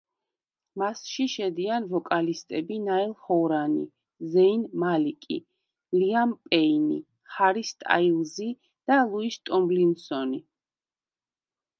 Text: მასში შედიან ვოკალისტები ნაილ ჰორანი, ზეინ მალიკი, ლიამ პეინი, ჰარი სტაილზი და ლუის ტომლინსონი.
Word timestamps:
მასში 0.81 1.25
შედიან 1.33 1.83
ვოკალისტები 1.91 2.77
ნაილ 2.85 3.13
ჰორანი, 3.27 3.83
ზეინ 4.37 4.63
მალიკი, 4.85 5.37
ლიამ 5.99 6.33
პეინი, 6.49 6.99
ჰარი 7.37 7.63
სტაილზი 7.73 8.49
და 8.91 8.99
ლუის 9.13 9.39
ტომლინსონი. 9.51 10.43